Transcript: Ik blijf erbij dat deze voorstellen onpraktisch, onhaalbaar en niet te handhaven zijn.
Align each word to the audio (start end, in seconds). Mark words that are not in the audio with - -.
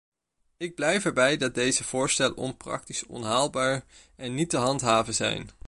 Ik 0.57 0.75
blijf 0.75 1.05
erbij 1.05 1.37
dat 1.37 1.55
deze 1.55 1.83
voorstellen 1.83 2.37
onpraktisch, 2.37 3.05
onhaalbaar 3.05 3.85
en 4.15 4.35
niet 4.35 4.49
te 4.49 4.57
handhaven 4.57 5.13
zijn. 5.13 5.49